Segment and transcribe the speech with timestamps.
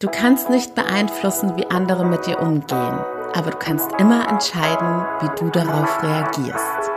[0.00, 3.00] Du kannst nicht beeinflussen, wie andere mit dir umgehen,
[3.34, 6.90] aber du kannst immer entscheiden, wie du darauf reagierst.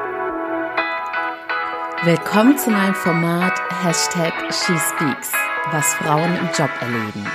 [2.03, 5.32] Willkommen zu meinem Format Hashtag SheSpeaks,
[5.72, 7.25] was Frauen im Job erleben.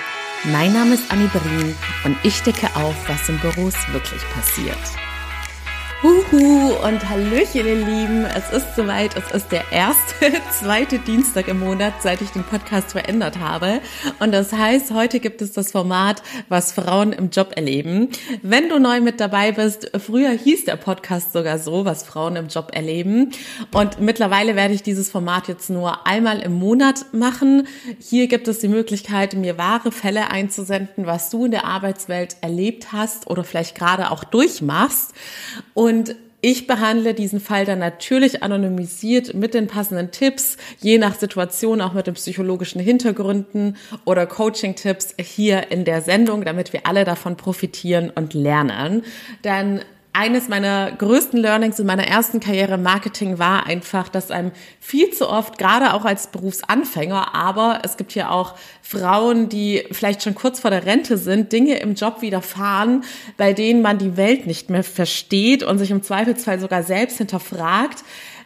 [0.45, 1.75] Mein Name ist Annie Berin
[2.05, 4.79] und ich decke auf, was in Büros wirklich passiert.
[6.33, 8.25] Huhu und Hallöchen, ihr Lieben.
[8.25, 9.17] Es ist soweit.
[9.17, 13.81] Es ist der erste, zweite Dienstag im Monat, seit ich den Podcast verändert habe.
[14.19, 18.09] Und das heißt, heute gibt es das Format, was Frauen im Job erleben.
[18.43, 22.49] Wenn du neu mit dabei bist, früher hieß der Podcast sogar so, was Frauen im
[22.49, 23.31] Job erleben.
[23.73, 27.69] Und mittlerweile werde ich dieses Format jetzt nur einmal im Monat machen.
[28.01, 32.93] Hier gibt es die Möglichkeit, mir wahre Fälle einzusenden, was du in der Arbeitswelt erlebt
[32.93, 35.15] hast oder vielleicht gerade auch durchmachst.
[35.73, 41.81] Und ich behandle diesen Fall dann natürlich anonymisiert mit den passenden Tipps, je nach Situation
[41.81, 47.37] auch mit den psychologischen Hintergründen oder Coaching-Tipps hier in der Sendung, damit wir alle davon
[47.37, 49.03] profitieren und lernen.
[49.43, 49.81] Denn
[50.17, 54.51] eines meiner größten Learnings in meiner ersten Karriere im Marketing war einfach, dass einem
[54.81, 60.23] viel zu oft, gerade auch als Berufsanfänger, aber es gibt ja auch Frauen, die vielleicht
[60.23, 63.05] schon kurz vor der Rente sind, Dinge im Job widerfahren,
[63.37, 68.03] bei denen man die Welt nicht mehr versteht und sich im Zweifelsfall sogar selbst hinterfragt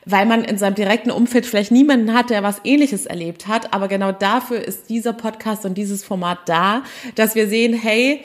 [0.06, 3.74] weil man in seinem direkten Umfeld vielleicht niemanden hat, der was ähnliches erlebt hat.
[3.74, 6.82] Aber genau dafür ist dieser Podcast und dieses Format da,
[7.14, 8.24] dass wir sehen, hey,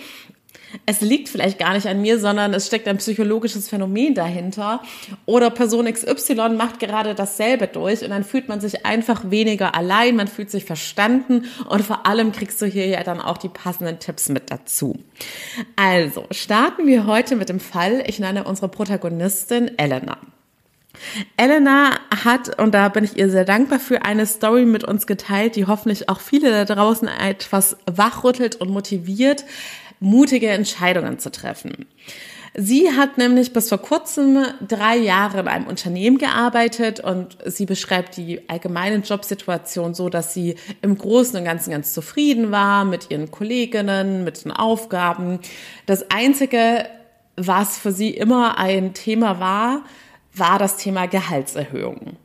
[0.86, 4.82] es liegt vielleicht gar nicht an mir, sondern es steckt ein psychologisches Phänomen dahinter.
[5.26, 10.16] Oder Person XY macht gerade dasselbe durch und dann fühlt man sich einfach weniger allein,
[10.16, 14.00] man fühlt sich verstanden und vor allem kriegst du hier ja dann auch die passenden
[14.00, 14.98] Tipps mit dazu.
[15.76, 20.18] Also, starten wir heute mit dem Fall, ich nenne unsere Protagonistin Elena.
[21.38, 25.56] Elena hat, und da bin ich ihr sehr dankbar für, eine Story mit uns geteilt,
[25.56, 29.46] die hoffentlich auch viele da draußen etwas wachrüttelt und motiviert,
[30.00, 31.86] mutige Entscheidungen zu treffen.
[32.58, 38.16] Sie hat nämlich bis vor kurzem drei Jahre in einem Unternehmen gearbeitet und sie beschreibt
[38.16, 43.30] die allgemeine Jobsituation so, dass sie im Großen und Ganzen ganz zufrieden war mit ihren
[43.30, 45.40] Kolleginnen, mit den Aufgaben.
[45.86, 46.86] Das Einzige,
[47.36, 49.82] was für sie immer ein Thema war,
[50.36, 52.18] war das Thema Gehaltserhöhung.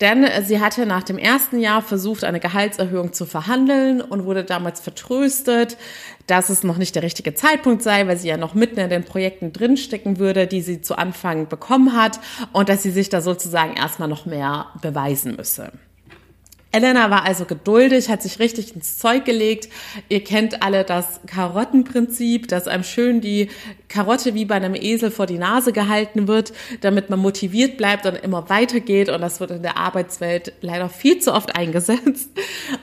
[0.00, 4.80] Denn sie hatte nach dem ersten Jahr versucht, eine Gehaltserhöhung zu verhandeln und wurde damals
[4.80, 5.76] vertröstet,
[6.26, 9.04] dass es noch nicht der richtige Zeitpunkt sei, weil sie ja noch mitten in den
[9.04, 12.18] Projekten drinstecken würde, die sie zu Anfang bekommen hat
[12.52, 15.70] und dass sie sich da sozusagen erstmal noch mehr beweisen müsse.
[16.72, 19.68] Elena war also geduldig, hat sich richtig ins Zeug gelegt.
[20.08, 23.48] Ihr kennt alle das Karottenprinzip, dass einem schön die
[23.88, 28.14] Karotte wie bei einem Esel vor die Nase gehalten wird, damit man motiviert bleibt und
[28.14, 29.08] immer weitergeht.
[29.08, 32.30] Und das wird in der Arbeitswelt leider viel zu oft eingesetzt.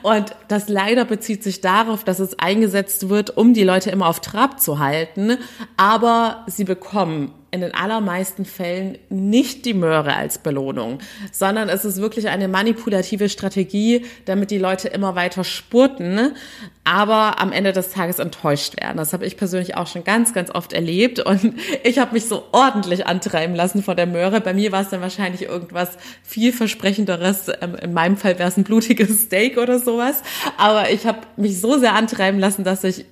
[0.02, 4.20] Und das leider bezieht sich darauf, dass es eingesetzt wird, um die Leute immer auf
[4.20, 5.38] Trab zu halten.
[5.78, 10.98] Aber sie bekommen in den allermeisten Fällen nicht die Möhre als Belohnung,
[11.32, 16.36] sondern es ist wirklich eine manipulative Strategie, damit die Leute immer weiter spurten,
[16.84, 18.98] aber am Ende des Tages enttäuscht werden.
[18.98, 21.54] Das habe ich persönlich auch schon ganz, ganz oft erlebt und
[21.84, 24.40] ich habe mich so ordentlich antreiben lassen vor der Möhre.
[24.40, 27.50] Bei mir war es dann wahrscheinlich irgendwas vielversprechenderes.
[27.60, 30.22] Ähm, in meinem Fall wäre es ein blutiges Steak oder sowas.
[30.58, 33.06] Aber ich habe mich so sehr antreiben lassen, dass ich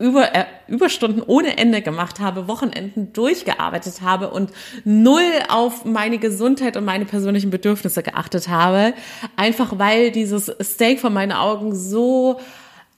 [0.00, 4.50] über, äh, Überstunden ohne Ende gemacht habe, Wochenenden durchgearbeitet habe und
[4.84, 8.94] null auf meine Gesundheit und meine persönlichen Bedürfnisse geachtet habe.
[9.36, 12.40] Einfach weil dieses Steak von meinen Augen so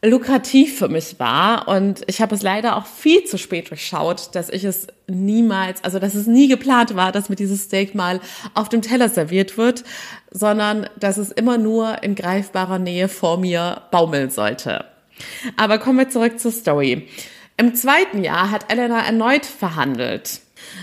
[0.04, 4.48] lukrativ für mich war und ich habe es leider auch viel zu spät durchschaut, dass
[4.48, 8.20] ich es niemals, also dass es nie geplant war, dass mir dieses Steak mal
[8.54, 9.84] auf dem Teller serviert wird,
[10.32, 14.91] sondern dass es immer nur in greifbarer Nähe vor mir baumeln sollte.
[15.56, 17.08] Aber kommen wir zurück zur Story.
[17.56, 20.40] Im zweiten Jahr hat Elena erneut verhandelt.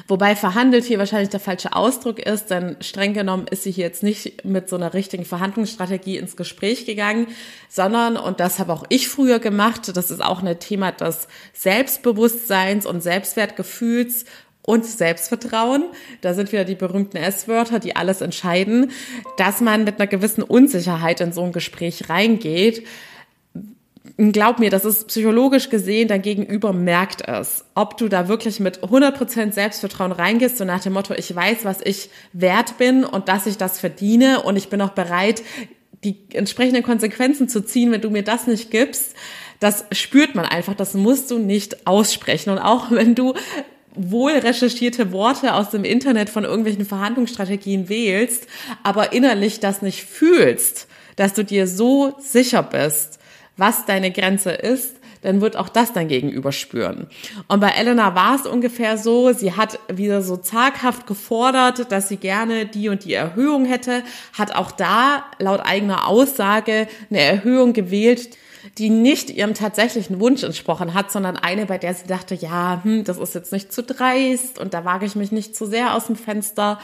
[0.08, 4.04] Wobei verhandelt hier wahrscheinlich der falsche Ausdruck ist, denn streng genommen ist sie hier jetzt
[4.04, 7.28] nicht mit so einer richtigen Verhandlungsstrategie ins Gespräch gegangen,
[7.70, 12.86] sondern, und das habe auch ich früher gemacht, das ist auch ein Thema des Selbstbewusstseins
[12.86, 14.26] und Selbstwertgefühls
[14.62, 15.86] und Selbstvertrauen.
[16.22, 18.92] Da sind wieder die berühmten S-Wörter, die alles entscheiden,
[19.38, 22.86] dass man mit einer gewissen Unsicherheit in so ein Gespräch reingeht
[24.34, 27.64] glaub mir, das ist psychologisch gesehen, dein Gegenüber merkt es.
[27.74, 31.80] Ob du da wirklich mit 100% Selbstvertrauen reingehst, so nach dem Motto, ich weiß, was
[31.82, 35.42] ich wert bin und dass ich das verdiene und ich bin auch bereit,
[36.04, 39.16] die entsprechenden Konsequenzen zu ziehen, wenn du mir das nicht gibst.
[39.62, 42.50] Das spürt man einfach, das musst du nicht aussprechen.
[42.50, 43.34] Und auch wenn du
[43.96, 48.48] wohl recherchierte Worte aus dem Internet von irgendwelchen Verhandlungsstrategien wählst,
[48.84, 53.19] aber innerlich das nicht fühlst, dass du dir so sicher bist,
[53.60, 57.08] was deine Grenze ist, dann wird auch das dein Gegenüber spüren.
[57.48, 62.18] Und bei Elena war es ungefähr so, sie hat wieder so zaghaft gefordert, dass sie
[62.18, 64.04] gerne die und die Erhöhung hätte,
[64.34, 68.38] hat auch da laut eigener Aussage eine Erhöhung gewählt,
[68.78, 73.04] die nicht ihrem tatsächlichen Wunsch entsprochen hat, sondern eine, bei der sie dachte, ja, hm,
[73.04, 76.08] das ist jetzt nicht zu dreist und da wage ich mich nicht zu sehr aus
[76.08, 76.80] dem Fenster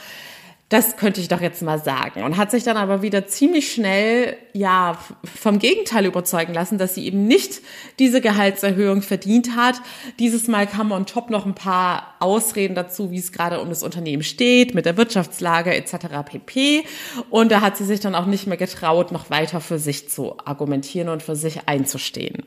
[0.70, 2.24] das könnte ich doch jetzt mal sagen.
[2.24, 4.98] Und hat sich dann aber wieder ziemlich schnell, ja,
[5.40, 7.62] vom Gegenteil überzeugen lassen, dass sie eben nicht
[8.00, 9.76] diese Gehaltserhöhung verdient hat.
[10.18, 13.84] Dieses Mal kam on top noch ein paar Ausreden dazu, wie es gerade um das
[13.84, 16.08] Unternehmen steht, mit der Wirtschaftslage etc.
[16.26, 16.84] pp.
[17.30, 20.36] Und da hat sie sich dann auch nicht mehr getraut, noch weiter für sich zu
[20.46, 22.44] argumentieren und für sich einzustehen.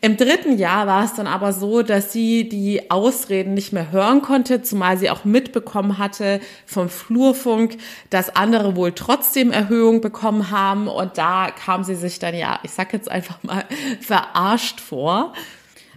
[0.00, 4.22] Im dritten Jahr war es dann aber so, dass sie die Ausreden nicht mehr hören
[4.22, 7.78] konnte, zumal sie auch mitbekommen hatte vom Flurfunk,
[8.10, 10.88] dass andere wohl trotzdem Erhöhung bekommen haben.
[10.88, 13.64] Und da kam sie sich dann ja, ich sag jetzt einfach mal,
[14.00, 15.32] verarscht vor.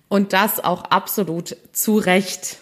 [0.07, 2.57] Und das auch absolut zu Recht.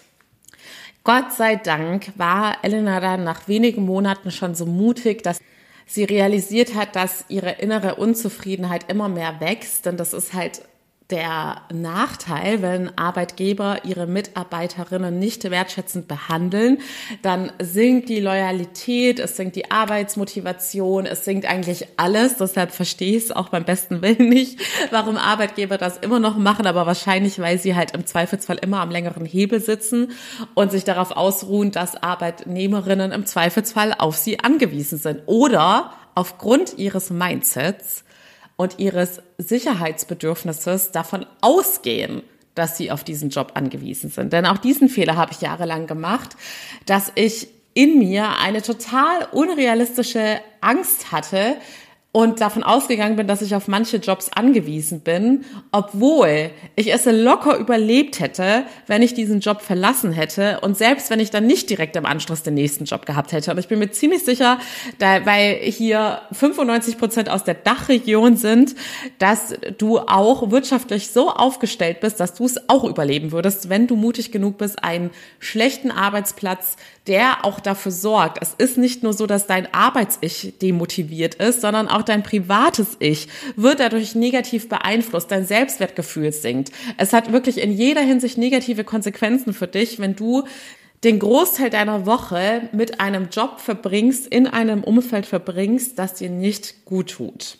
[1.04, 5.40] Gott sei Dank war Elena dann nach wenigen Monaten schon so mutig, dass
[5.86, 9.86] sie realisiert hat, dass ihre innere Unzufriedenheit immer mehr wächst.
[9.86, 10.62] Denn das ist halt
[11.10, 16.78] der Nachteil, wenn Arbeitgeber ihre Mitarbeiterinnen nicht wertschätzend behandeln,
[17.22, 22.36] dann sinkt die Loyalität, es sinkt die Arbeitsmotivation, es sinkt eigentlich alles.
[22.36, 24.60] Deshalb verstehe ich es auch beim besten Willen nicht,
[24.90, 28.90] warum Arbeitgeber das immer noch machen, aber wahrscheinlich, weil sie halt im Zweifelsfall immer am
[28.90, 30.12] längeren Hebel sitzen
[30.54, 37.10] und sich darauf ausruhen, dass Arbeitnehmerinnen im Zweifelsfall auf sie angewiesen sind oder aufgrund ihres
[37.10, 38.04] Mindsets
[38.60, 42.22] und ihres Sicherheitsbedürfnisses davon ausgehen,
[42.54, 44.34] dass sie auf diesen Job angewiesen sind.
[44.34, 46.36] Denn auch diesen Fehler habe ich jahrelang gemacht,
[46.84, 51.56] dass ich in mir eine total unrealistische Angst hatte,
[52.12, 57.56] und davon ausgegangen bin, dass ich auf manche Jobs angewiesen bin, obwohl ich es locker
[57.56, 61.94] überlebt hätte, wenn ich diesen Job verlassen hätte und selbst wenn ich dann nicht direkt
[61.94, 63.52] im Anschluss den nächsten Job gehabt hätte.
[63.52, 64.58] Und ich bin mir ziemlich sicher,
[64.98, 68.74] da, weil hier 95 Prozent aus der Dachregion sind,
[69.18, 73.94] dass du auch wirtschaftlich so aufgestellt bist, dass du es auch überleben würdest, wenn du
[73.94, 76.76] mutig genug bist, einen schlechten Arbeitsplatz
[77.06, 78.38] der auch dafür sorgt.
[78.40, 83.28] Es ist nicht nur so, dass dein Arbeits-Ich demotiviert ist, sondern auch dein privates Ich
[83.56, 85.30] wird dadurch negativ beeinflusst.
[85.30, 86.72] Dein Selbstwertgefühl sinkt.
[86.98, 90.44] Es hat wirklich in jeder Hinsicht negative Konsequenzen für dich, wenn du
[91.02, 96.84] den Großteil deiner Woche mit einem Job verbringst, in einem Umfeld verbringst, das dir nicht
[96.84, 97.56] gut tut.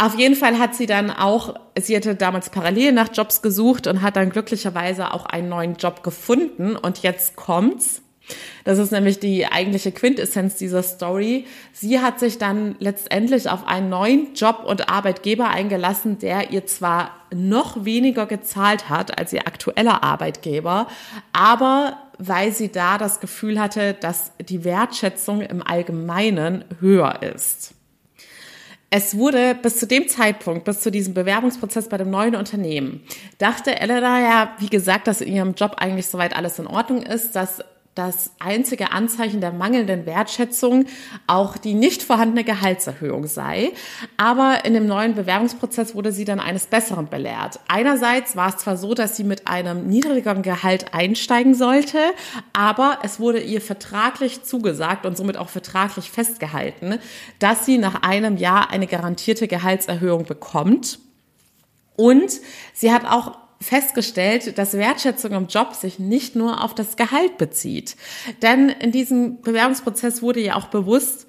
[0.00, 4.00] Auf jeden Fall hat sie dann auch, sie hatte damals parallel nach Jobs gesucht und
[4.00, 6.76] hat dann glücklicherweise auch einen neuen Job gefunden.
[6.76, 8.02] Und jetzt kommt's.
[8.64, 11.46] Das ist nämlich die eigentliche Quintessenz dieser Story.
[11.72, 17.12] Sie hat sich dann letztendlich auf einen neuen Job und Arbeitgeber eingelassen, der ihr zwar
[17.34, 20.88] noch weniger gezahlt hat als ihr aktueller Arbeitgeber,
[21.32, 27.74] aber weil sie da das Gefühl hatte, dass die Wertschätzung im Allgemeinen höher ist.
[28.90, 33.02] Es wurde bis zu dem Zeitpunkt, bis zu diesem Bewerbungsprozess bei dem neuen Unternehmen,
[33.36, 37.36] dachte Elena ja, wie gesagt, dass in ihrem Job eigentlich soweit alles in Ordnung ist,
[37.36, 37.62] dass
[37.98, 40.86] das einzige Anzeichen der mangelnden Wertschätzung
[41.26, 43.72] auch die nicht vorhandene Gehaltserhöhung sei.
[44.16, 47.58] Aber in dem neuen Bewerbungsprozess wurde sie dann eines Besseren belehrt.
[47.66, 51.98] Einerseits war es zwar so, dass sie mit einem niedrigeren Gehalt einsteigen sollte,
[52.52, 57.00] aber es wurde ihr vertraglich zugesagt und somit auch vertraglich festgehalten,
[57.40, 61.00] dass sie nach einem Jahr eine garantierte Gehaltserhöhung bekommt.
[61.96, 62.30] Und
[62.74, 67.96] sie hat auch festgestellt, dass Wertschätzung im Job sich nicht nur auf das Gehalt bezieht.
[68.42, 71.26] Denn in diesem Bewerbungsprozess wurde ja auch bewusst,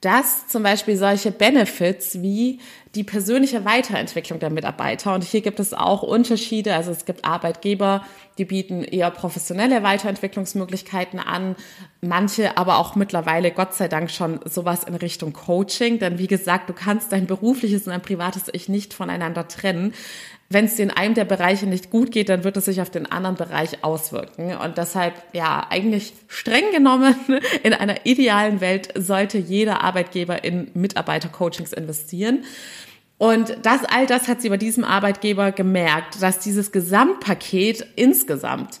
[0.00, 2.60] dass zum Beispiel solche Benefits wie
[2.96, 8.04] die persönliche Weiterentwicklung der Mitarbeiter, und hier gibt es auch Unterschiede, also es gibt Arbeitgeber,
[8.38, 11.56] die bieten eher professionelle Weiterentwicklungsmöglichkeiten an,
[12.00, 16.70] manche aber auch mittlerweile, Gott sei Dank, schon sowas in Richtung Coaching, denn wie gesagt,
[16.70, 19.92] du kannst dein berufliches und dein privates Ich nicht voneinander trennen.
[20.48, 23.10] Wenn es in einem der Bereiche nicht gut geht, dann wird es sich auf den
[23.10, 24.56] anderen Bereich auswirken.
[24.56, 27.16] Und deshalb, ja, eigentlich streng genommen,
[27.64, 32.44] in einer idealen Welt sollte jeder Arbeitgeber in Mitarbeitercoachings investieren.
[33.18, 38.80] Und das, all das hat sie bei diesem Arbeitgeber gemerkt, dass dieses Gesamtpaket insgesamt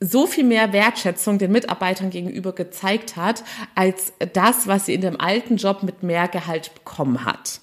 [0.00, 3.42] so viel mehr Wertschätzung den Mitarbeitern gegenüber gezeigt hat,
[3.74, 7.60] als das, was sie in dem alten Job mit mehr Gehalt bekommen hat.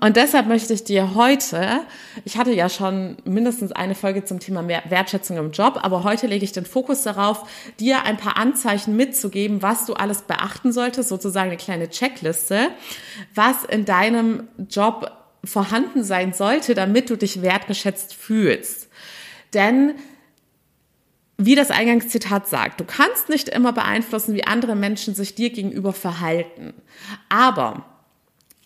[0.00, 1.80] Und deshalb möchte ich dir heute,
[2.24, 6.44] ich hatte ja schon mindestens eine Folge zum Thema Wertschätzung im Job, aber heute lege
[6.44, 7.48] ich den Fokus darauf,
[7.80, 12.68] dir ein paar Anzeichen mitzugeben, was du alles beachten solltest, sozusagen eine kleine Checkliste,
[13.34, 18.88] was in deinem Job vorhanden sein sollte, damit du dich wertgeschätzt fühlst.
[19.54, 19.94] Denn
[21.36, 25.92] wie das Eingangszitat sagt, du kannst nicht immer beeinflussen, wie andere Menschen sich dir gegenüber
[25.92, 26.74] verhalten.
[27.28, 27.84] Aber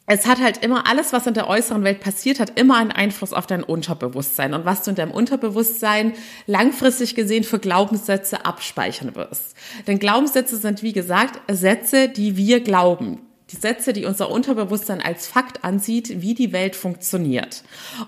[0.09, 3.33] es hat halt immer alles, was in der äußeren Welt passiert, hat immer einen Einfluss
[3.33, 6.13] auf dein Unterbewusstsein und was du in deinem Unterbewusstsein
[6.47, 9.57] langfristig gesehen für Glaubenssätze abspeichern wirst.
[9.89, 15.29] Denn Glaubenssätze sind, wie gesagt, Sätze, die wir glauben, die Sätze, die unser Unterbewusstsein als
[15.29, 17.63] Fakt ansieht, wie die Welt funktioniert.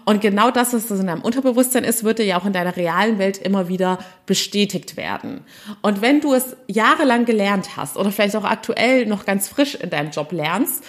[0.05, 2.77] Und genau das, was das in deinem Unterbewusstsein ist, wird dir ja auch in deiner
[2.77, 5.43] realen Welt immer wieder bestätigt werden.
[5.81, 9.91] Und wenn du es jahrelang gelernt hast oder vielleicht auch aktuell noch ganz frisch in
[9.91, 10.83] deinem Job lernst,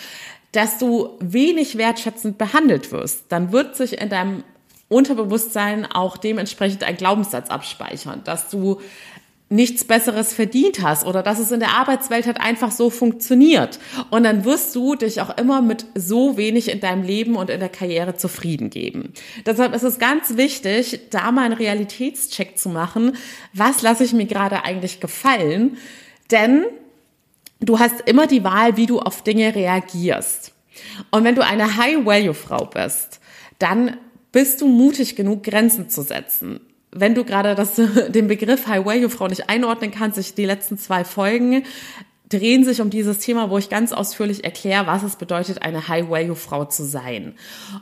[0.51, 4.44] dass du wenig wertschätzend behandelt wirst, dann wird sich in deinem
[4.88, 8.82] Unterbewusstsein auch dementsprechend ein Glaubenssatz abspeichern, dass du
[9.50, 13.79] nichts Besseres verdient hast oder dass es in der Arbeitswelt halt einfach so funktioniert.
[14.12, 17.60] Und dann wirst du dich auch immer mit so wenig in deinem Leben und in
[17.60, 19.13] der Karriere zufrieden geben.
[19.48, 23.18] Deshalb ist es ganz wichtig, da mal einen Realitätscheck zu machen.
[23.53, 25.77] Was lasse ich mir gerade eigentlich gefallen?
[26.29, 26.65] Denn
[27.60, 30.53] du hast immer die Wahl, wie du auf Dinge reagierst.
[31.10, 33.20] Und wenn du eine High-Value-Frau bist,
[33.58, 33.98] dann
[34.32, 37.75] bist du mutig genug, Grenzen zu setzen wenn du gerade das,
[38.10, 41.63] den Begriff High-Value-Frau nicht einordnen kannst, ich, die letzten zwei Folgen
[42.29, 46.65] drehen sich um dieses Thema, wo ich ganz ausführlich erkläre, was es bedeutet, eine High-Value-Frau
[46.65, 47.34] zu sein.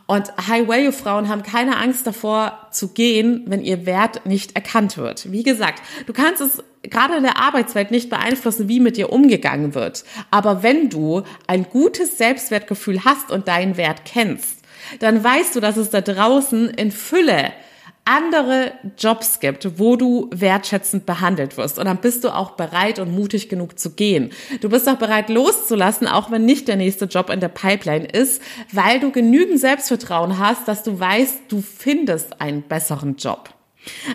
[0.06, 5.32] Und High-Value-Frauen haben keine Angst davor zu gehen, wenn ihr Wert nicht erkannt wird.
[5.32, 9.76] Wie gesagt, du kannst es gerade in der Arbeitswelt nicht beeinflussen, wie mit dir umgegangen
[9.76, 10.06] wird.
[10.32, 14.60] Aber wenn du ein gutes Selbstwertgefühl hast und deinen Wert kennst,
[15.00, 17.52] dann weißt du, dass es da draußen in Fülle
[18.08, 21.78] andere Jobs gibt, wo du wertschätzend behandelt wirst.
[21.78, 24.32] Und dann bist du auch bereit und mutig genug zu gehen.
[24.62, 28.42] Du bist auch bereit loszulassen, auch wenn nicht der nächste Job in der Pipeline ist,
[28.72, 33.50] weil du genügend Selbstvertrauen hast, dass du weißt, du findest einen besseren Job.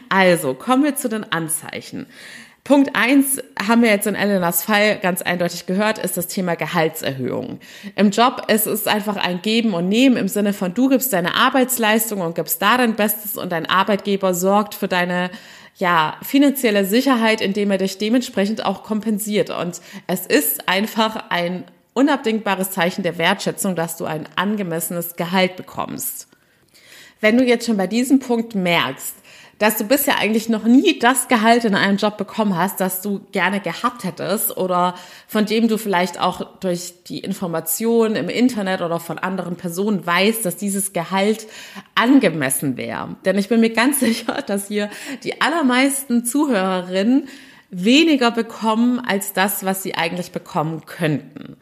[0.09, 2.07] Also kommen wir zu den Anzeichen.
[2.65, 7.59] Punkt eins haben wir jetzt in Elenas Fall ganz eindeutig gehört, ist das Thema Gehaltserhöhung.
[7.97, 11.35] Im Job es ist einfach ein Geben und Nehmen im Sinne von du gibst deine
[11.35, 15.31] Arbeitsleistung und gibst da dein Bestes und dein Arbeitgeber sorgt für deine
[15.77, 19.51] ja, finanzielle Sicherheit, indem er dich dementsprechend auch kompensiert.
[19.51, 21.65] Und es ist einfach ein
[21.95, 26.29] unabdingbares Zeichen der Wertschätzung, dass du ein angemessenes Gehalt bekommst.
[27.21, 29.17] Wenn du jetzt schon bei diesem Punkt merkst,
[29.63, 33.21] dass du bisher eigentlich noch nie das Gehalt in einem Job bekommen hast, das du
[33.31, 34.97] gerne gehabt hättest oder
[35.29, 40.45] von dem du vielleicht auch durch die Informationen im Internet oder von anderen Personen weißt,
[40.45, 41.47] dass dieses Gehalt
[41.95, 43.15] angemessen wäre.
[43.25, 44.91] Denn ich bin mir ganz sicher, dass hier
[45.23, 47.29] die allermeisten Zuhörerinnen
[47.71, 51.57] weniger bekommen als das, was sie eigentlich bekommen könnten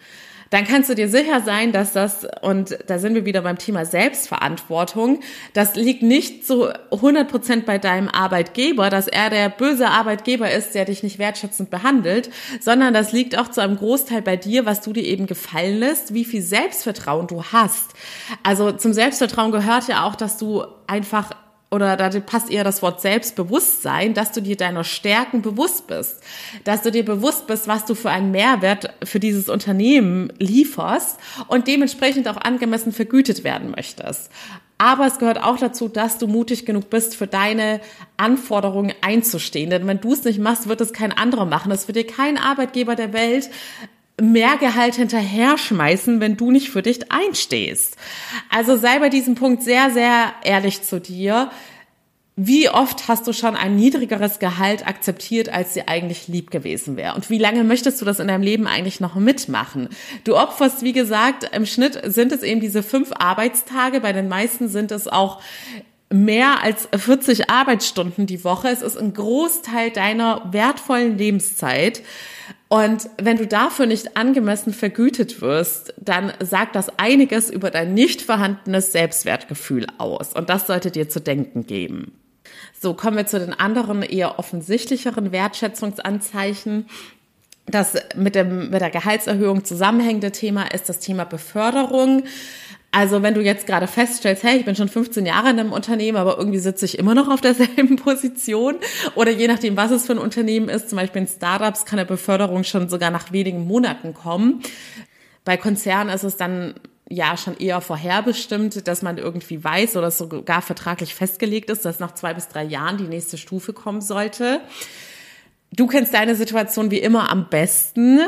[0.51, 3.85] dann kannst du dir sicher sein, dass das, und da sind wir wieder beim Thema
[3.85, 5.21] Selbstverantwortung,
[5.53, 10.75] das liegt nicht so 100 Prozent bei deinem Arbeitgeber, dass er der böse Arbeitgeber ist,
[10.75, 12.31] der dich nicht wertschätzend behandelt,
[12.61, 16.15] sondern das liegt auch zu einem Großteil bei dir, was du dir eben gefallen lässt,
[16.15, 17.93] wie viel Selbstvertrauen du hast.
[18.43, 21.31] Also zum Selbstvertrauen gehört ja auch, dass du einfach
[21.71, 26.21] oder da passt eher das Wort Selbstbewusstsein, dass du dir deiner Stärken bewusst bist,
[26.65, 31.69] dass du dir bewusst bist, was du für einen Mehrwert für dieses Unternehmen lieferst und
[31.69, 34.31] dementsprechend auch angemessen vergütet werden möchtest.
[34.79, 37.81] Aber es gehört auch dazu, dass du mutig genug bist, für deine
[38.17, 39.69] Anforderungen einzustehen.
[39.69, 41.71] Denn wenn du es nicht machst, wird es kein anderer machen.
[41.71, 43.51] Es wird dir kein Arbeitgeber der Welt
[44.21, 47.97] mehr Gehalt hinterher schmeißen, wenn du nicht für dich einstehst.
[48.49, 51.51] Also sei bei diesem Punkt sehr, sehr ehrlich zu dir.
[52.37, 57.15] Wie oft hast du schon ein niedrigeres Gehalt akzeptiert, als dir eigentlich lieb gewesen wäre?
[57.15, 59.91] Und wie lange möchtest du das in deinem Leben eigentlich noch mitmachen?
[60.25, 64.01] Du opferst, wie gesagt, im Schnitt sind es eben diese fünf Arbeitstage.
[64.01, 65.43] Bei den meisten sind es auch
[66.11, 68.69] mehr als 40 Arbeitsstunden die Woche.
[68.69, 72.03] Es ist ein Großteil deiner wertvollen Lebenszeit.
[72.73, 78.23] Und wenn du dafür nicht angemessen vergütet wirst, dann sagt das einiges über dein nicht
[78.23, 80.35] vorhandenes Selbstwertgefühl aus.
[80.35, 82.13] Und das sollte dir zu denken geben.
[82.81, 86.87] So kommen wir zu den anderen eher offensichtlicheren Wertschätzungsanzeichen.
[87.67, 92.23] Das mit, dem, mit der Gehaltserhöhung zusammenhängende Thema ist das Thema Beförderung.
[92.93, 96.19] Also wenn du jetzt gerade feststellst, hey, ich bin schon 15 Jahre in einem Unternehmen,
[96.19, 98.77] aber irgendwie sitze ich immer noch auf derselben Position
[99.15, 102.07] oder je nachdem, was es für ein Unternehmen ist, zum Beispiel in Startups kann eine
[102.07, 104.63] Beförderung schon sogar nach wenigen Monaten kommen.
[105.45, 106.75] Bei Konzernen ist es dann
[107.09, 112.15] ja schon eher vorherbestimmt, dass man irgendwie weiß oder sogar vertraglich festgelegt ist, dass nach
[112.15, 114.61] zwei bis drei Jahren die nächste Stufe kommen sollte.
[115.73, 118.21] Du kennst deine Situation wie immer am besten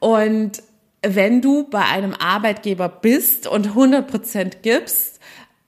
[0.00, 0.62] und
[1.14, 5.16] wenn du bei einem Arbeitgeber bist und 100 Prozent gibst,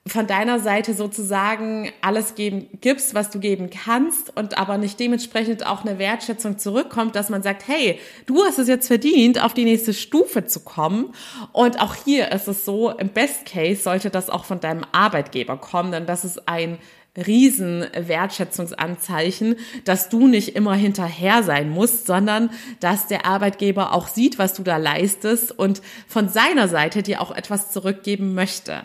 [0.09, 5.65] von deiner Seite sozusagen alles geben gibst, was du geben kannst und aber nicht dementsprechend
[5.65, 9.65] auch eine Wertschätzung zurückkommt, dass man sagt, hey, du hast es jetzt verdient, auf die
[9.65, 11.13] nächste Stufe zu kommen.
[11.51, 15.57] Und auch hier ist es so, im Best Case sollte das auch von deinem Arbeitgeber
[15.57, 16.79] kommen, denn das ist ein
[17.17, 22.49] riesen Wertschätzungsanzeichen, dass du nicht immer hinterher sein musst, sondern
[22.79, 27.31] dass der Arbeitgeber auch sieht, was du da leistest und von seiner Seite dir auch
[27.31, 28.81] etwas zurückgeben möchte.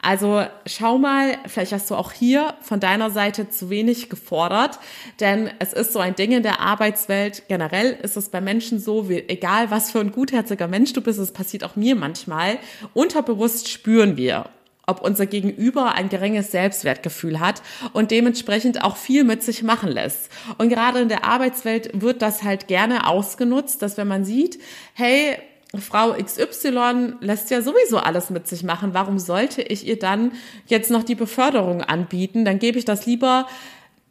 [0.00, 4.78] Also schau mal, vielleicht hast du auch hier von deiner Seite zu wenig gefordert,
[5.20, 7.44] denn es ist so ein Ding in der Arbeitswelt.
[7.48, 11.18] Generell ist es bei Menschen so, wie, egal was für ein gutherziger Mensch du bist,
[11.18, 12.58] es passiert auch mir manchmal,
[12.92, 14.46] unterbewusst spüren wir,
[14.86, 17.62] ob unser Gegenüber ein geringes Selbstwertgefühl hat
[17.92, 20.30] und dementsprechend auch viel mit sich machen lässt.
[20.58, 24.58] Und gerade in der Arbeitswelt wird das halt gerne ausgenutzt, dass wenn man sieht,
[24.94, 25.38] hey,
[25.80, 30.32] Frau XY lässt ja sowieso alles mit sich machen, warum sollte ich ihr dann
[30.66, 32.44] jetzt noch die Beförderung anbieten?
[32.44, 33.46] Dann gebe ich das lieber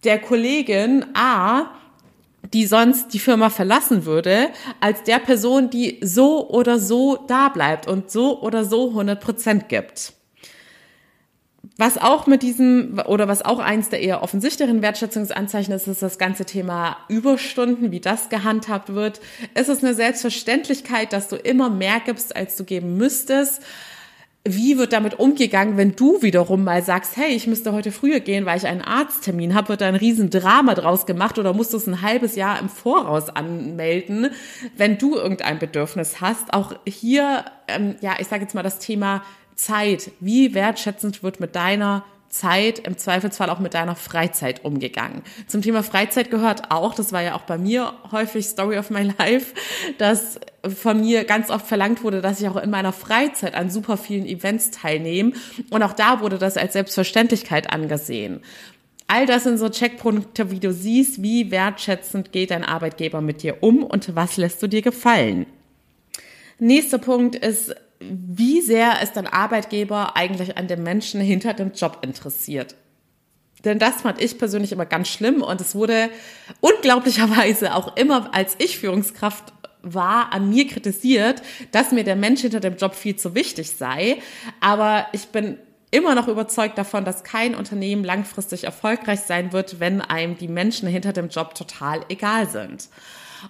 [0.03, 1.71] der Kollegin A,
[2.53, 4.49] die sonst die Firma verlassen würde,
[4.81, 9.69] als der Person, die so oder so da bleibt und so oder so 100 Prozent
[9.69, 10.13] gibt.
[11.77, 16.17] Was auch mit diesem, oder was auch eins der eher offensichtlichen Wertschätzungsanzeichen ist, ist das
[16.17, 19.21] ganze Thema Überstunden, wie das gehandhabt wird.
[19.55, 23.61] Ist es eine Selbstverständlichkeit, dass du immer mehr gibst, als du geben müsstest?
[24.45, 28.45] Wie wird damit umgegangen, wenn du wiederum mal sagst, hey, ich müsste heute früher gehen,
[28.45, 31.87] weil ich einen Arzttermin habe, wird da ein Riesendrama draus gemacht oder musst du es
[31.87, 34.31] ein halbes Jahr im Voraus anmelden,
[34.75, 36.53] wenn du irgendein Bedürfnis hast?
[36.53, 39.23] Auch hier, ähm, ja, ich sage jetzt mal das Thema
[39.55, 45.21] Zeit, wie wertschätzend wird mit deiner Zeit, im Zweifelsfall auch mit deiner Freizeit umgegangen.
[45.47, 49.03] Zum Thema Freizeit gehört auch, das war ja auch bei mir häufig Story of my
[49.19, 49.53] life,
[49.99, 53.97] dass von mir ganz oft verlangt wurde, dass ich auch in meiner Freizeit an super
[53.97, 55.33] vielen Events teilnehme.
[55.69, 58.41] Und auch da wurde das als Selbstverständlichkeit angesehen.
[59.07, 63.61] All das sind so Checkpunkte, wie du siehst, wie wertschätzend geht dein Arbeitgeber mit dir
[63.61, 65.45] um und was lässt du dir gefallen.
[66.59, 67.75] Nächster Punkt ist
[68.09, 72.75] wie sehr ist dein Arbeitgeber eigentlich an dem Menschen hinter dem Job interessiert.
[73.63, 76.09] Denn das fand ich persönlich immer ganz schlimm und es wurde
[76.59, 81.41] unglaublicherweise auch immer, als ich Führungskraft war, an mir kritisiert,
[81.71, 84.17] dass mir der Mensch hinter dem Job viel zu wichtig sei.
[84.59, 85.57] Aber ich bin
[85.91, 90.87] immer noch überzeugt davon, dass kein Unternehmen langfristig erfolgreich sein wird, wenn einem die Menschen
[90.87, 92.89] hinter dem Job total egal sind.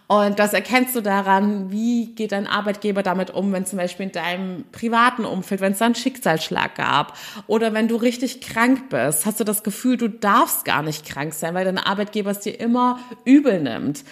[0.08, 4.12] Und das erkennst du daran, wie geht dein Arbeitgeber damit um, wenn zum Beispiel in
[4.12, 7.17] deinem privaten Umfeld, wenn es da einen Schicksalsschlag gab
[7.48, 11.34] oder wenn du richtig krank bist, hast du das Gefühl, du darfst gar nicht krank
[11.34, 14.04] sein, weil dein Arbeitgeber es dir immer übel nimmt.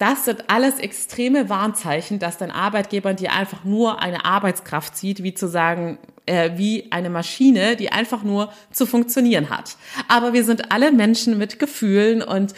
[0.00, 5.34] Das sind alles extreme Warnzeichen, dass dein Arbeitgeber dir einfach nur eine Arbeitskraft sieht, wie
[5.34, 9.76] zu sagen, äh, wie eine Maschine, die einfach nur zu funktionieren hat.
[10.08, 12.54] Aber wir sind alle Menschen mit Gefühlen und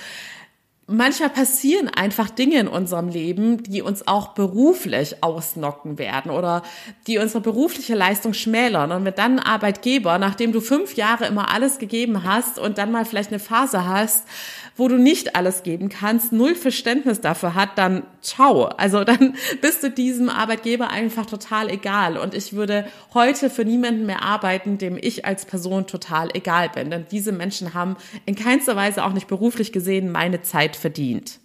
[0.87, 6.62] manchmal passieren einfach Dinge in unserem Leben, die uns auch beruflich ausnocken werden oder
[7.09, 8.92] die unsere berufliche Leistung schmälern.
[8.92, 12.92] Und wenn dann ein Arbeitgeber, nachdem du fünf Jahre immer alles gegeben hast und dann
[12.92, 14.24] mal vielleicht eine Phase hast,
[14.76, 18.64] wo du nicht alles geben kannst, null Verständnis dafür hat, dann ciao.
[18.64, 22.16] Also dann bist du diesem Arbeitgeber einfach total egal.
[22.16, 26.90] Und ich würde heute für niemanden mehr arbeiten, dem ich als Person total egal bin.
[26.90, 31.38] Denn diese Menschen haben in keinster Weise auch nicht beruflich gesehen meine Zeit verdient.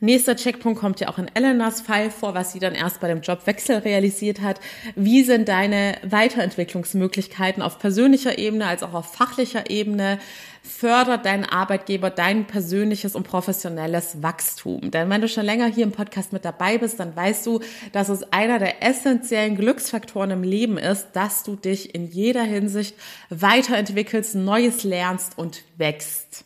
[0.00, 3.20] Nächster Checkpunkt kommt ja auch in Elenas Fall vor, was sie dann erst bei dem
[3.20, 4.60] Jobwechsel realisiert hat.
[4.94, 10.20] Wie sind deine Weiterentwicklungsmöglichkeiten auf persönlicher Ebene als auch auf fachlicher Ebene?
[10.62, 14.90] Fördert dein Arbeitgeber dein persönliches und professionelles Wachstum?
[14.90, 17.60] Denn wenn du schon länger hier im Podcast mit dabei bist, dann weißt du,
[17.92, 22.96] dass es einer der essentiellen Glücksfaktoren im Leben ist, dass du dich in jeder Hinsicht
[23.30, 26.44] weiterentwickelst, Neues lernst und wächst.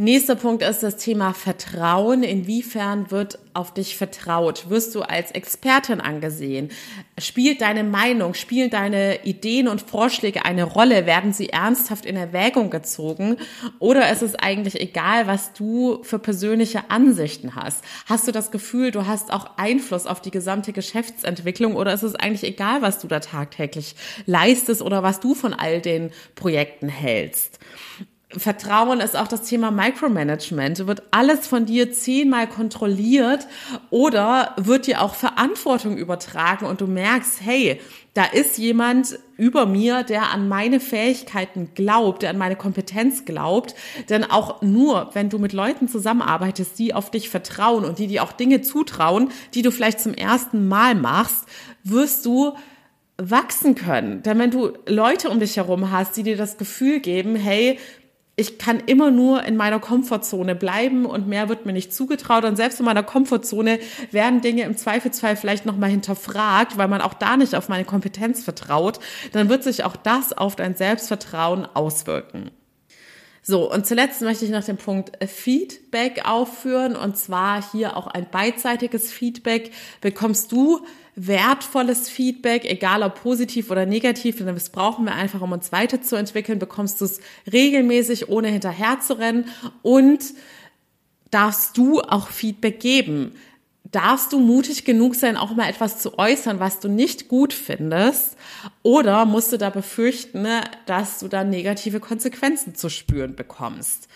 [0.00, 2.22] Nächster Punkt ist das Thema Vertrauen.
[2.22, 4.70] Inwiefern wird auf dich vertraut?
[4.70, 6.70] Wirst du als Expertin angesehen?
[7.18, 11.04] Spielt deine Meinung, spielen deine Ideen und Vorschläge eine Rolle?
[11.04, 13.38] Werden sie ernsthaft in Erwägung gezogen?
[13.80, 17.82] Oder ist es eigentlich egal, was du für persönliche Ansichten hast?
[18.06, 21.74] Hast du das Gefühl, du hast auch Einfluss auf die gesamte Geschäftsentwicklung?
[21.74, 25.80] Oder ist es eigentlich egal, was du da tagtäglich leistest oder was du von all
[25.80, 27.58] den Projekten hältst?
[28.36, 30.86] Vertrauen ist auch das Thema Micromanagement.
[30.86, 33.46] Wird alles von dir zehnmal kontrolliert
[33.88, 37.80] oder wird dir auch Verantwortung übertragen und du merkst, hey,
[38.12, 43.74] da ist jemand über mir, der an meine Fähigkeiten glaubt, der an meine Kompetenz glaubt.
[44.10, 48.22] Denn auch nur, wenn du mit Leuten zusammenarbeitest, die auf dich vertrauen und die dir
[48.24, 51.46] auch Dinge zutrauen, die du vielleicht zum ersten Mal machst,
[51.82, 52.54] wirst du
[53.18, 54.22] wachsen können.
[54.22, 57.78] Denn wenn du Leute um dich herum hast, die dir das Gefühl geben, hey,
[58.38, 62.44] ich kann immer nur in meiner Komfortzone bleiben und mehr wird mir nicht zugetraut.
[62.44, 63.80] Und selbst in meiner Komfortzone
[64.12, 68.44] werden Dinge im Zweifelsfall vielleicht nochmal hinterfragt, weil man auch da nicht auf meine Kompetenz
[68.44, 69.00] vertraut.
[69.32, 72.52] Dann wird sich auch das auf dein Selbstvertrauen auswirken.
[73.50, 76.94] So, und zuletzt möchte ich noch den Punkt Feedback aufführen.
[76.94, 79.70] Und zwar hier auch ein beidseitiges Feedback.
[80.02, 80.84] Bekommst du
[81.16, 86.58] wertvolles Feedback, egal ob positiv oder negativ, denn das brauchen wir einfach, um uns weiterzuentwickeln,
[86.58, 89.46] bekommst du es regelmäßig, ohne hinterher zu rennen
[89.80, 90.22] und
[91.30, 93.32] darfst du auch Feedback geben.
[93.90, 98.36] Darfst du mutig genug sein, auch mal etwas zu äußern, was du nicht gut findest?
[98.82, 100.46] Oder musst du da befürchten,
[100.84, 104.08] dass du dann negative Konsequenzen zu spüren bekommst?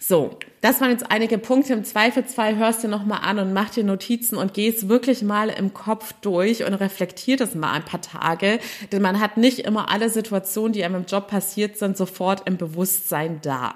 [0.00, 1.72] So, das waren jetzt einige Punkte.
[1.72, 5.74] Im Zweifelsfall hörst du nochmal an und mach dir Notizen und gehst wirklich mal im
[5.74, 8.60] Kopf durch und reflektiert das mal ein paar Tage.
[8.92, 12.56] Denn man hat nicht immer alle Situationen, die einem im Job passiert sind, sofort im
[12.56, 13.74] Bewusstsein da.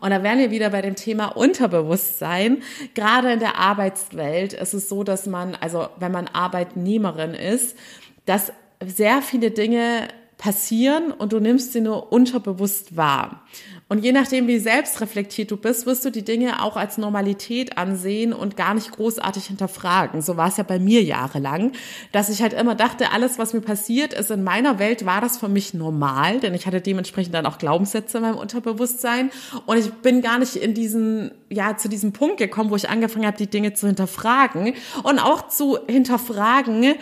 [0.00, 2.62] Und da wären wir wieder bei dem Thema Unterbewusstsein.
[2.92, 7.78] Gerade in der Arbeitswelt ist es so, dass man, also wenn man Arbeitnehmerin ist,
[8.26, 8.52] dass
[8.84, 10.08] sehr viele Dinge
[10.42, 13.44] passieren und du nimmst sie nur unterbewusst wahr.
[13.88, 18.32] Und je nachdem, wie selbstreflektiert du bist, wirst du die Dinge auch als Normalität ansehen
[18.32, 20.20] und gar nicht großartig hinterfragen.
[20.20, 21.70] So war es ja bei mir jahrelang,
[22.10, 25.38] dass ich halt immer dachte, alles, was mir passiert ist in meiner Welt, war das
[25.38, 29.30] für mich normal, denn ich hatte dementsprechend dann auch Glaubenssätze in meinem Unterbewusstsein
[29.66, 33.26] und ich bin gar nicht in diesen, ja, zu diesem Punkt gekommen, wo ich angefangen
[33.26, 34.74] habe, die Dinge zu hinterfragen
[35.04, 36.96] und auch zu hinterfragen,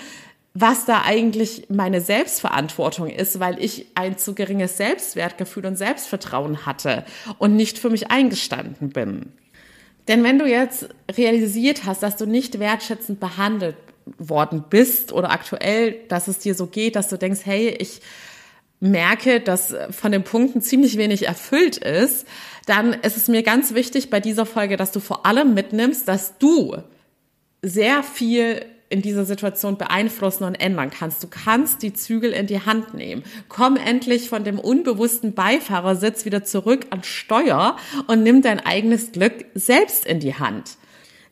[0.53, 7.05] was da eigentlich meine Selbstverantwortung ist, weil ich ein zu geringes Selbstwertgefühl und Selbstvertrauen hatte
[7.39, 9.33] und nicht für mich eingestanden bin.
[10.09, 13.77] Denn wenn du jetzt realisiert hast, dass du nicht wertschätzend behandelt
[14.19, 18.01] worden bist oder aktuell, dass es dir so geht, dass du denkst, hey, ich
[18.81, 22.27] merke, dass von den Punkten ziemlich wenig erfüllt ist,
[22.67, 26.39] dann ist es mir ganz wichtig bei dieser Folge, dass du vor allem mitnimmst, dass
[26.39, 26.77] du
[27.63, 31.23] sehr viel in dieser Situation beeinflussen und ändern kannst.
[31.23, 33.23] Du kannst die Zügel in die Hand nehmen.
[33.49, 37.77] Komm endlich von dem unbewussten Beifahrersitz wieder zurück an Steuer
[38.09, 40.77] und nimm dein eigenes Glück selbst in die Hand.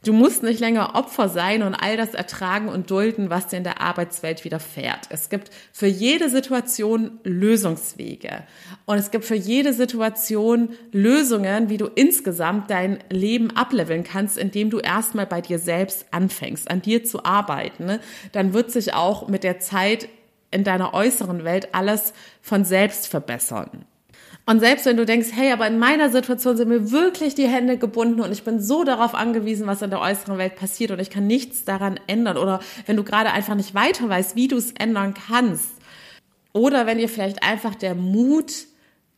[0.04, 3.64] Du musst nicht länger Opfer sein und all das ertragen und dulden, was dir in
[3.64, 5.06] der Arbeitswelt widerfährt.
[5.10, 8.44] Es gibt für jede Situation Lösungswege.
[8.86, 14.70] Und es gibt für jede Situation Lösungen, wie du insgesamt dein Leben ableveln kannst, indem
[14.70, 17.98] du erstmal bei dir selbst anfängst, an dir zu arbeiten.
[18.30, 20.08] Dann wird sich auch mit der Zeit
[20.52, 23.84] in deiner äußeren Welt alles von selbst verbessern.
[24.48, 27.76] Und selbst wenn du denkst, hey, aber in meiner Situation sind mir wirklich die Hände
[27.76, 31.10] gebunden und ich bin so darauf angewiesen, was in der äußeren Welt passiert und ich
[31.10, 34.72] kann nichts daran ändern oder wenn du gerade einfach nicht weiter weißt, wie du es
[34.72, 35.68] ändern kannst
[36.54, 38.54] oder wenn dir vielleicht einfach der Mut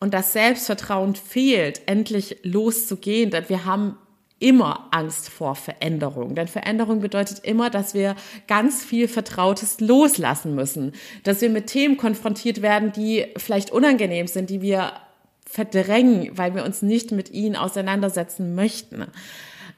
[0.01, 3.97] und das Selbstvertrauen fehlt, endlich loszugehen, denn wir haben
[4.41, 6.35] immer Angst vor Veränderung.
[6.35, 8.17] Denn Veränderung bedeutet immer, dass wir
[8.49, 14.51] ganz viel Vertrautes loslassen müssen, dass wir mit Themen konfrontiert werden, die vielleicht unangenehm sind,
[14.51, 14.93] die wir
[15.51, 19.07] verdrängen, weil wir uns nicht mit ihnen auseinandersetzen möchten.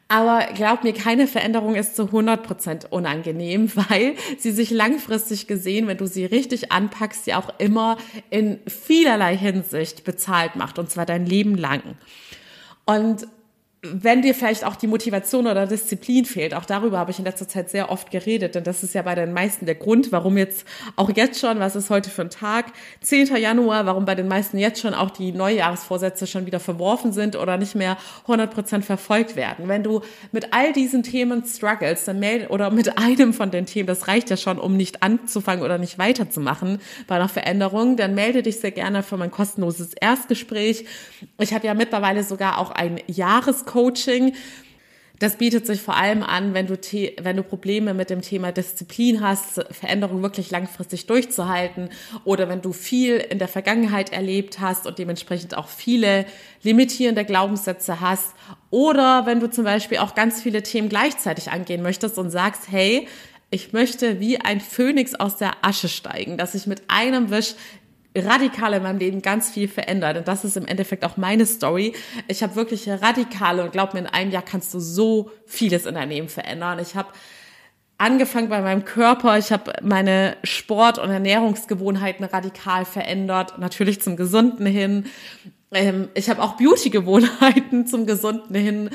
[0.07, 5.87] Aber glaub mir, keine Veränderung ist zu 100 Prozent unangenehm, weil sie sich langfristig gesehen,
[5.87, 7.97] wenn du sie richtig anpackst, ja auch immer
[8.29, 11.83] in vielerlei Hinsicht bezahlt macht, und zwar dein Leben lang.
[12.85, 13.27] Und
[13.85, 17.49] wenn dir vielleicht auch die Motivation oder Disziplin fehlt, auch darüber habe ich in letzter
[17.49, 20.65] Zeit sehr oft geredet, denn das ist ja bei den meisten der Grund, warum jetzt
[20.95, 22.67] auch jetzt schon, was ist heute für ein Tag,
[23.01, 23.35] 10.
[23.35, 27.57] Januar, warum bei den meisten jetzt schon auch die Neujahrsvorsätze schon wieder verworfen sind oder
[27.57, 27.97] nicht mehr
[28.29, 29.67] 100% verfolgt werden.
[29.67, 33.89] Wenn du mit all diesen Themen struggles, dann melde, oder mit einem von den Themen,
[33.89, 38.45] das reicht ja schon, um nicht anzufangen oder nicht weiterzumachen bei einer Veränderung, dann melde
[38.45, 40.85] dich sehr gerne für mein kostenloses Erstgespräch.
[41.41, 44.35] Ich habe ja mittlerweile sogar auch ein Jahres Coaching.
[45.19, 46.77] Das bietet sich vor allem an, wenn du,
[47.23, 51.91] wenn du Probleme mit dem Thema Disziplin hast, Veränderungen wirklich langfristig durchzuhalten
[52.25, 56.27] oder wenn du viel in der Vergangenheit erlebt hast und dementsprechend auch viele
[56.65, 58.35] limitierende Glaubenssätze hast
[58.71, 63.07] oder wenn du zum Beispiel auch ganz viele Themen gleichzeitig angehen möchtest und sagst, hey,
[63.53, 67.55] ich möchte wie ein Phönix aus der Asche steigen, dass ich mit einem Wisch
[68.17, 70.17] radikal in meinem Leben ganz viel verändert.
[70.17, 71.95] Und das ist im Endeffekt auch meine Story.
[72.29, 75.95] Ich habe wirklich radikale und glaub mir, in einem Jahr kannst du so vieles in
[75.95, 76.79] deinem Leben verändern.
[76.79, 77.09] Ich habe
[77.99, 79.39] angefangen bei meinem Körper.
[79.39, 85.07] Ich habe meine Sport- und Ernährungsgewohnheiten radikal verändert, natürlich zum Gesunden hin.
[85.71, 88.91] Ähm, ich habe auch Beauty-Gewohnheiten zum Gesunden hin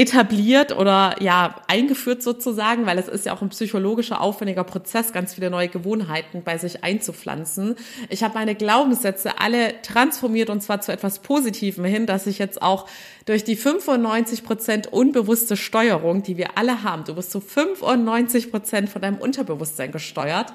[0.00, 5.34] etabliert oder ja eingeführt sozusagen, weil es ist ja auch ein psychologischer aufwendiger Prozess, ganz
[5.34, 7.76] viele neue Gewohnheiten bei sich einzupflanzen.
[8.08, 12.62] Ich habe meine Glaubenssätze alle transformiert und zwar zu etwas Positivem hin, dass ich jetzt
[12.62, 12.88] auch
[13.26, 18.88] durch die 95 Prozent unbewusste Steuerung, die wir alle haben, du wirst zu 95 Prozent
[18.88, 20.54] von deinem Unterbewusstsein gesteuert,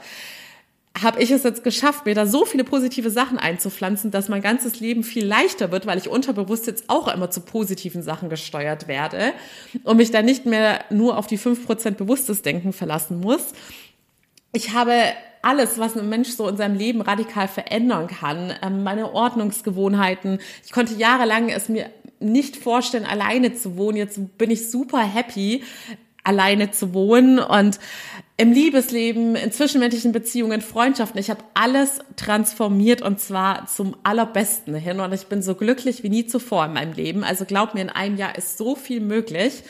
[1.01, 4.79] habe ich es jetzt geschafft, mir da so viele positive Sachen einzupflanzen, dass mein ganzes
[4.79, 9.34] Leben viel leichter wird, weil ich unterbewusst jetzt auch immer zu positiven Sachen gesteuert werde
[9.84, 13.53] und mich da nicht mehr nur auf die fünf Prozent bewusstes Denken verlassen muss.
[14.53, 14.93] Ich habe
[15.41, 20.39] alles, was ein Mensch so in seinem Leben radikal verändern kann, ähm, meine Ordnungsgewohnheiten.
[20.65, 23.97] Ich konnte jahrelang es mir nicht vorstellen, alleine zu wohnen.
[23.97, 25.63] Jetzt bin ich super happy,
[26.25, 27.79] alleine zu wohnen und
[28.38, 31.19] im Liebesleben, in zwischenmenschlichen Beziehungen, Freundschaften.
[31.19, 36.09] Ich habe alles transformiert und zwar zum allerbesten hin und ich bin so glücklich wie
[36.09, 37.23] nie zuvor in meinem Leben.
[37.23, 39.63] Also glaub mir, in einem Jahr ist so viel möglich.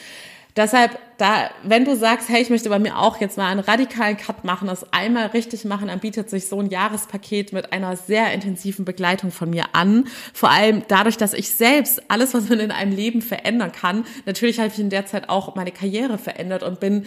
[0.55, 4.15] Deshalb, da, wenn du sagst, hey, ich möchte bei mir auch jetzt mal einen radikalen
[4.15, 8.31] Cut machen, das einmal richtig machen, dann bietet sich so ein Jahrespaket mit einer sehr
[8.31, 10.07] intensiven Begleitung von mir an.
[10.33, 14.59] Vor allem dadurch, dass ich selbst alles, was man in einem Leben verändern kann, natürlich
[14.59, 17.05] habe ich in der Zeit auch meine Karriere verändert und bin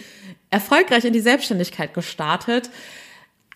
[0.51, 2.69] erfolgreich in die Selbstständigkeit gestartet.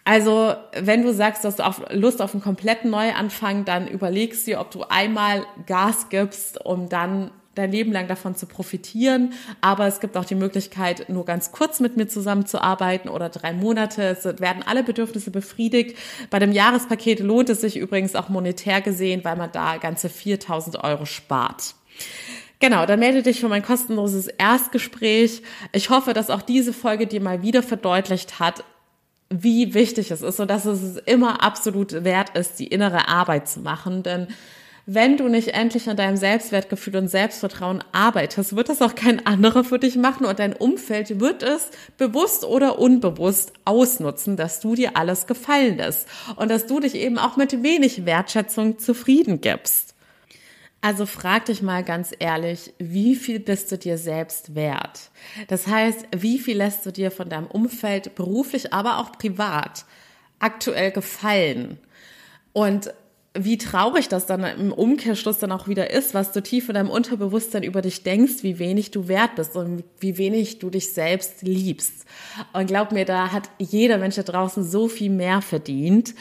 [0.06, 4.60] Also, wenn du sagst, dass du auf Lust auf einen kompletten Neuanfang, dann überlegst du,
[4.60, 9.34] ob du einmal Gas gibst, um dann dein Leben lang davon zu profitieren.
[9.62, 14.04] Aber es gibt auch die Möglichkeit, nur ganz kurz mit mir zusammenzuarbeiten oder drei Monate.
[14.04, 15.98] Es werden alle Bedürfnisse befriedigt.
[16.30, 20.84] Bei dem Jahrespaket lohnt es sich übrigens auch monetär gesehen, weil man da ganze 4000
[20.84, 21.76] Euro spart.
[22.60, 25.42] Genau, dann melde dich für mein kostenloses Erstgespräch.
[25.74, 28.64] Ich hoffe, dass auch diese Folge dir mal wieder verdeutlicht hat,
[29.30, 33.60] wie wichtig es ist und dass es immer absolut wert ist, die innere Arbeit zu
[33.60, 34.04] machen.
[34.04, 34.28] Denn
[34.86, 39.64] wenn du nicht endlich an deinem Selbstwertgefühl und Selbstvertrauen arbeitest, wird das auch kein anderer
[39.64, 44.98] für dich machen und dein Umfeld wird es bewusst oder unbewusst ausnutzen, dass du dir
[44.98, 49.96] alles gefallen lässt und dass du dich eben auch mit wenig Wertschätzung zufrieden gibst.
[50.82, 55.12] Also frag dich mal ganz ehrlich, wie viel bist du dir selbst wert?
[55.48, 59.86] Das heißt, wie viel lässt du dir von deinem Umfeld beruflich, aber auch privat
[60.40, 61.78] aktuell gefallen?
[62.52, 62.94] Und
[63.36, 66.90] wie traurig das dann im Umkehrschluss dann auch wieder ist, was du tief in deinem
[66.90, 71.42] Unterbewusstsein über dich denkst, wie wenig du wert bist und wie wenig du dich selbst
[71.42, 72.06] liebst.
[72.54, 76.14] Und glaub mir, da hat jeder Mensch da draußen so viel mehr verdient.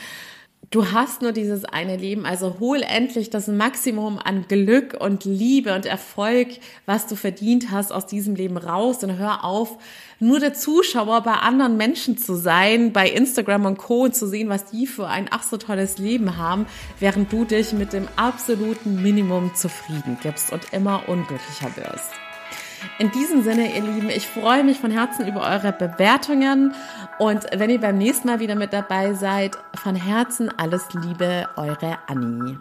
[0.72, 5.74] Du hast nur dieses eine Leben, also hol endlich das Maximum an Glück und Liebe
[5.74, 6.48] und Erfolg,
[6.86, 9.76] was du verdient hast, aus diesem Leben raus und hör auf,
[10.18, 14.04] nur der Zuschauer bei anderen Menschen zu sein, bei Instagram und Co.
[14.04, 16.64] und zu sehen, was die für ein ach so tolles Leben haben,
[17.00, 22.21] während du dich mit dem absoluten Minimum zufrieden gibst und immer unglücklicher wirst.
[22.98, 26.74] In diesem Sinne, ihr Lieben, ich freue mich von Herzen über eure Bewertungen
[27.18, 31.98] und wenn ihr beim nächsten Mal wieder mit dabei seid, von Herzen alles Liebe, eure
[32.06, 32.58] Annie.